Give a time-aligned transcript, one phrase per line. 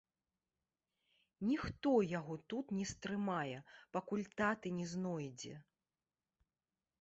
[1.49, 3.59] Ніхто яго тут не стрымае,
[3.99, 5.53] пакуль таты не знойдзе.